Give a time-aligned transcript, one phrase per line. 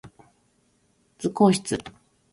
[1.19, 1.77] 図工室